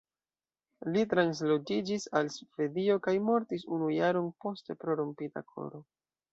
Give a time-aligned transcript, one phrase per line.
[0.95, 5.87] Li transloĝiĝis al Svedio kaj mortis unu jaron poste pro "rompita koro".